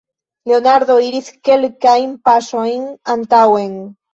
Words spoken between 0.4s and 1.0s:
Leonardo